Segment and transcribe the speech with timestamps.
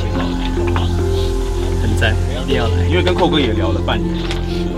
[0.00, 0.48] 请我来，
[1.82, 2.86] 很赞，一定要来。
[2.88, 4.16] 因为跟寇哥也聊了半年，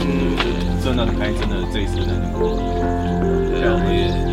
[0.01, 0.37] 嗯，
[0.83, 4.32] 真的很开心，真的这一次真的，对啊，我也。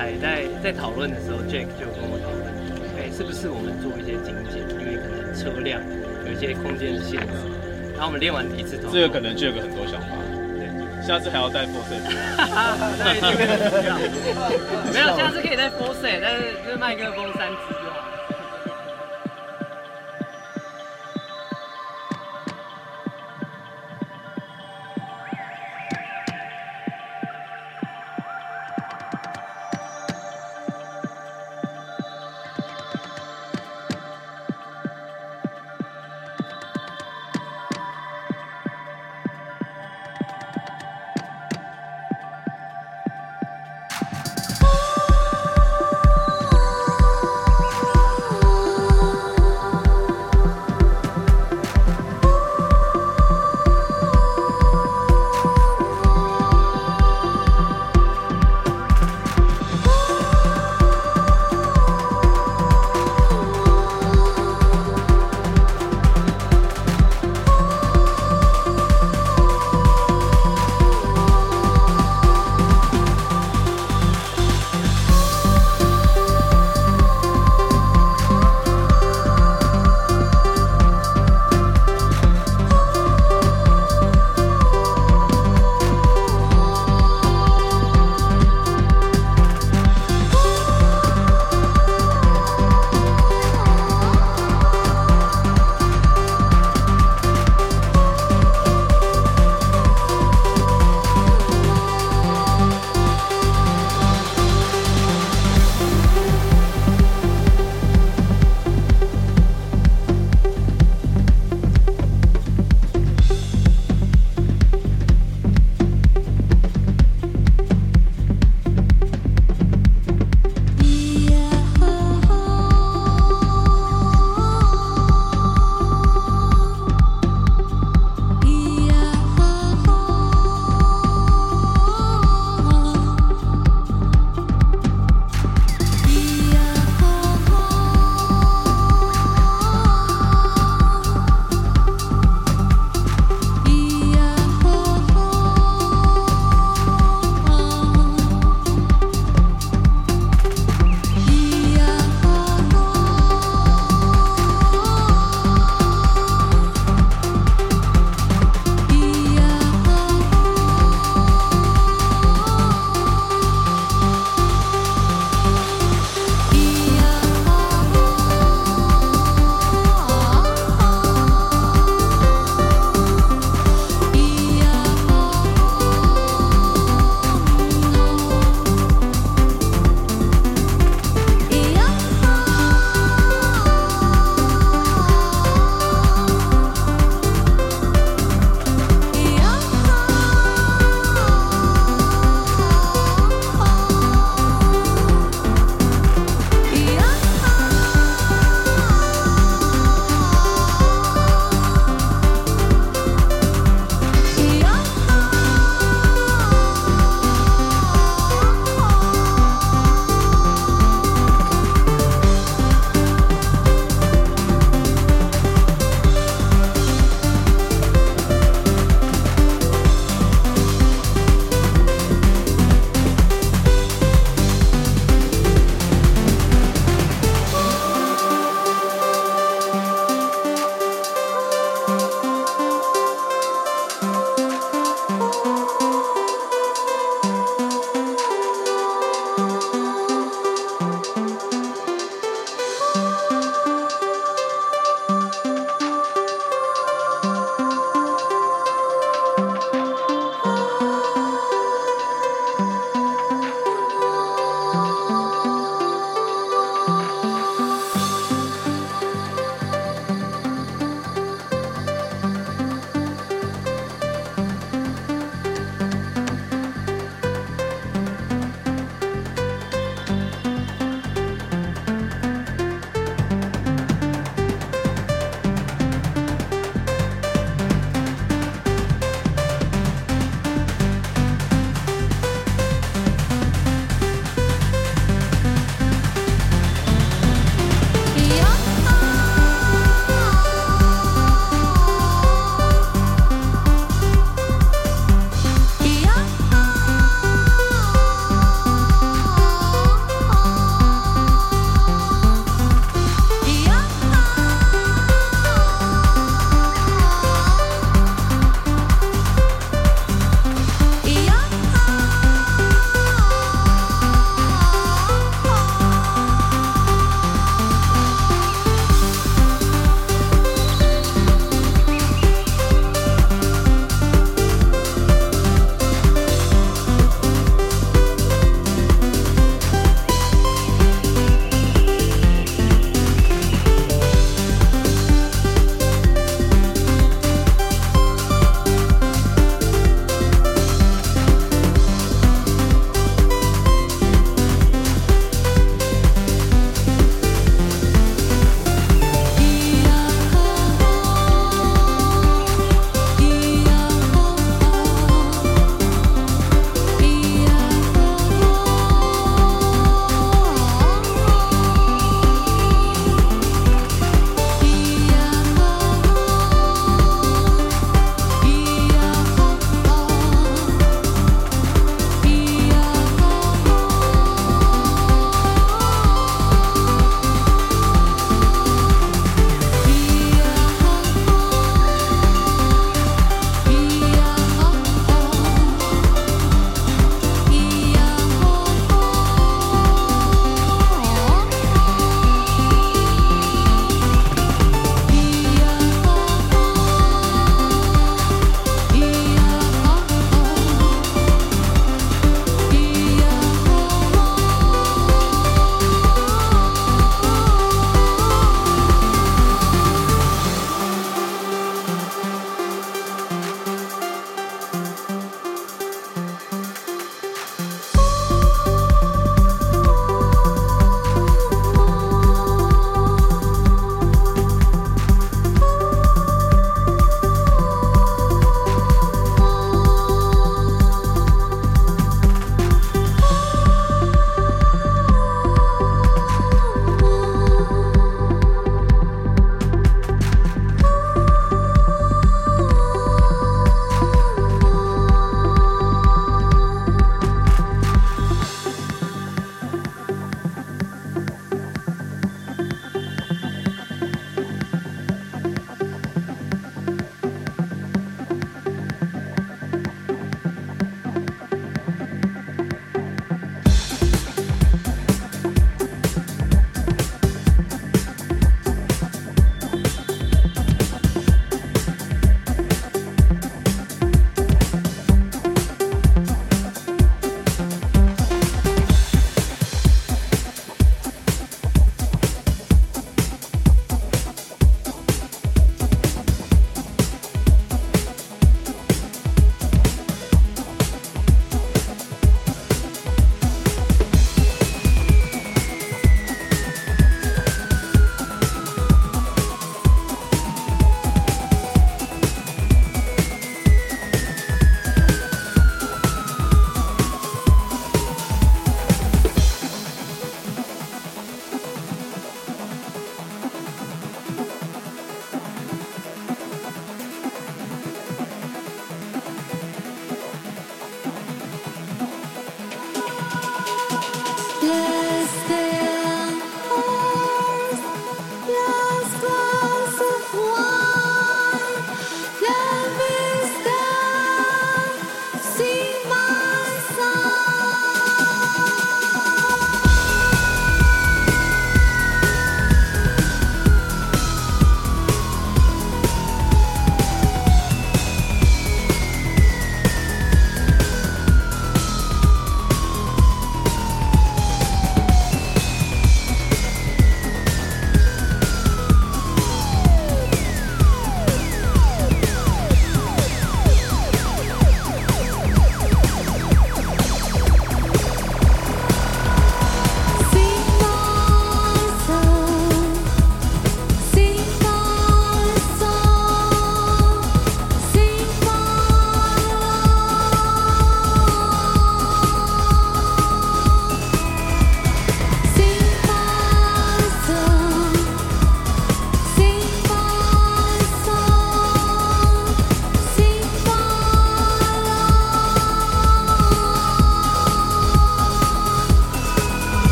[0.00, 2.48] 在在在讨论的时候，Jack 就跟我讨论，
[2.96, 4.64] 哎，是不是我们做一些精简？
[4.80, 5.78] 因为可能车辆
[6.24, 7.26] 有一些空间的限制。
[7.92, 10.16] 然后我们练完第一次头，这个可能就有个很多想法。
[10.56, 10.64] 对，
[11.06, 11.92] 下次还要带 Force。
[14.88, 17.76] 没有，下次可以带 Force，但是是麦克风三支。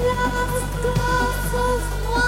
[0.00, 2.23] Love's glass of.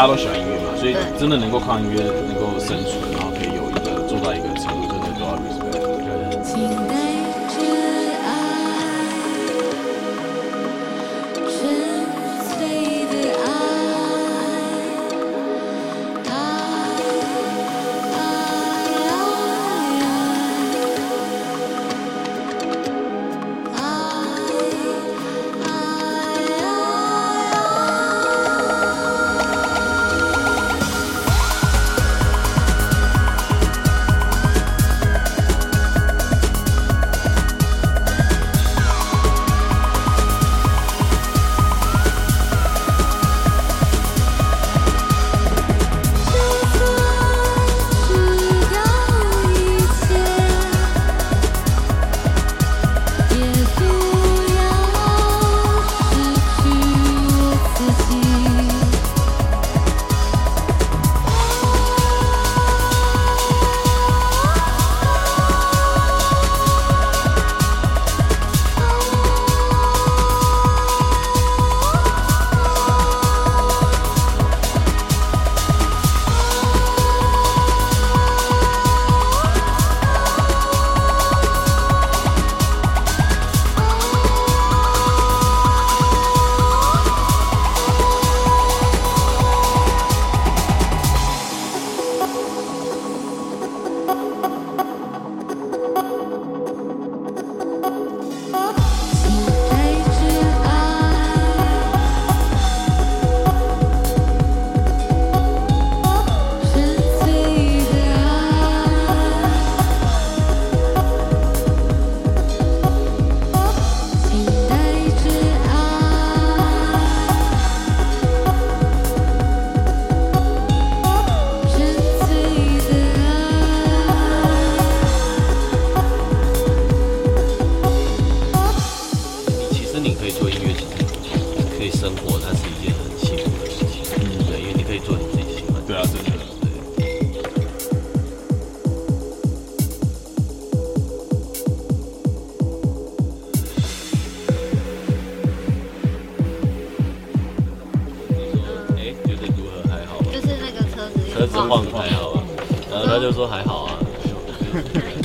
[0.00, 3.09] 大家都喜欢音乐嘛，所以真的能够靠音乐能够生存，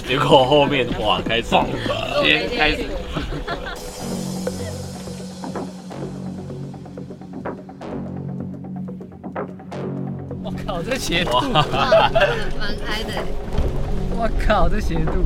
[0.08, 1.50] 结果后面哇，开始，
[2.24, 2.86] 先开始。
[10.44, 11.62] 我靠，这斜度，蛮
[12.86, 13.12] 开的。
[14.18, 15.26] 我靠，这斜度。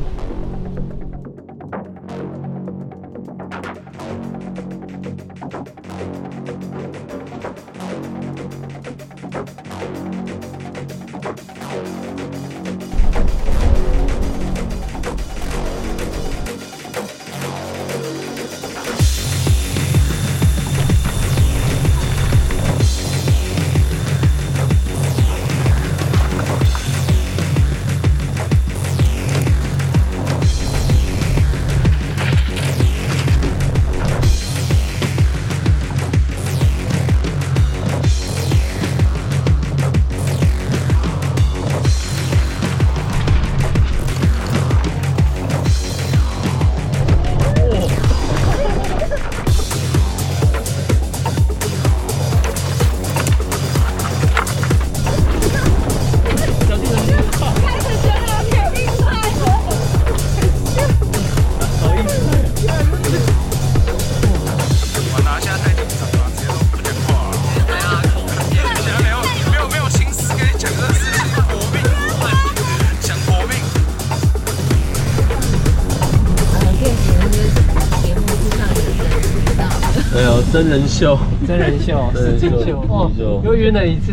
[80.52, 83.08] 真人秀，真人秀，实境秀，哦，
[83.44, 84.12] 又晕了一次，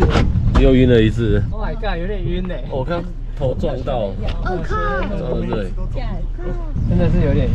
[0.60, 1.42] 又晕了一次。
[1.50, 2.54] Oh my god，有点晕呢。
[2.70, 3.02] 我刚
[3.36, 4.14] 头撞到，我
[4.62, 4.76] 靠，
[5.40, 5.66] 对，
[6.88, 7.52] 真的是有点晕。